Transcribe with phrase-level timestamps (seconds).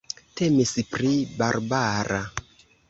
[0.39, 2.21] Temis pri Barbara.